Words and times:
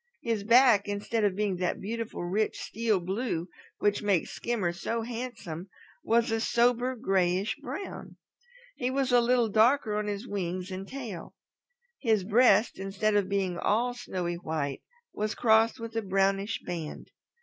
His 0.23 0.43
back, 0.43 0.87
instead 0.87 1.23
of 1.23 1.35
being 1.35 1.57
that 1.57 1.79
beautiful 1.79 2.23
rich 2.23 2.59
steel 2.59 2.99
blue 2.99 3.47
which 3.77 4.01
makes 4.01 4.31
Skimmer 4.31 4.73
so 4.73 5.03
handsome, 5.03 5.69
was 6.03 6.31
a 6.31 6.41
sober 6.41 6.95
grayish 6.95 7.55
brown. 7.61 8.15
He 8.75 8.89
was 8.89 9.11
a 9.11 9.21
little 9.21 9.47
darker 9.47 9.95
on 9.95 10.07
his 10.07 10.27
wings 10.27 10.71
and 10.71 10.87
tail. 10.87 11.35
His 11.99 12.23
breast, 12.23 12.79
instead 12.79 13.15
of 13.15 13.29
being 13.29 13.59
all 13.59 13.93
snowy 13.93 14.37
white, 14.37 14.81
was 15.13 15.35
crossed 15.35 15.79
with 15.79 15.95
a 15.95 16.01
brownish 16.01 16.63
band. 16.65 17.11